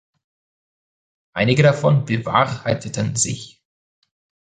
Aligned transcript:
Einige 1.35 1.61
davon 1.61 2.05
bewahrheiteten 2.05 3.15
sich. 3.15 3.61